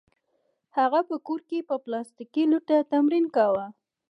[0.77, 3.65] هغه په کور کې په پلاستیکي لوټه تمرین کاوه